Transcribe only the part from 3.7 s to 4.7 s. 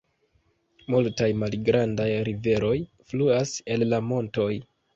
el la montoj.